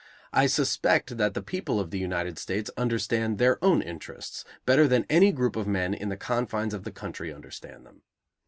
I 0.33 0.47
suspect 0.47 1.17
that 1.17 1.35
the 1.35 1.43
people 1.43 1.79
of 1.79 1.91
the 1.91 1.99
United 1.99 2.39
States 2.39 2.71
understand 2.75 3.37
their 3.37 3.63
own 3.63 3.83
interests 3.83 4.43
better 4.65 4.87
than 4.87 5.05
any 5.11 5.31
group 5.31 5.55
of 5.55 5.67
men 5.67 5.93
in 5.93 6.09
the 6.09 6.17
confines 6.17 6.73
of 6.73 6.85
the 6.85 6.91
country 6.91 7.31
understand 7.31 7.85
them. 7.85 8.01